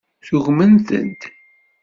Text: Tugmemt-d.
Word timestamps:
Tugmemt-d. 0.25 0.91